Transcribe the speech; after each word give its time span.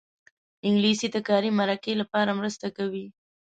انګلیسي 0.67 1.07
د 1.11 1.17
کاري 1.27 1.51
مرکې 1.59 1.93
لپاره 2.01 2.37
مرسته 2.39 2.67
کوي 2.77 3.05